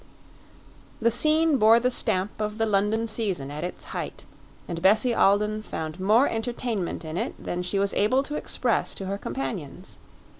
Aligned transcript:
The 0.99 1.11
scene 1.11 1.57
bore 1.57 1.79
the 1.79 1.91
stamp 1.91 2.41
of 2.41 2.57
the 2.57 2.65
London 2.65 3.05
Season 3.05 3.51
at 3.51 3.63
its 3.63 3.83
height, 3.83 4.25
and 4.67 4.81
Bessie 4.81 5.13
Alden 5.13 5.61
found 5.61 5.99
more 5.99 6.27
entertainment 6.27 7.05
in 7.05 7.17
it 7.17 7.35
than 7.37 7.61
she 7.61 7.77
was 7.77 7.93
able 7.93 8.23
to 8.23 8.33
express 8.35 8.95
to 8.95 9.05
her 9.05 9.19
companions. 9.19 9.99